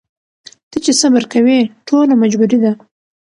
[0.69, 2.71] ته چي صبر کوې ټوله مجبوري ده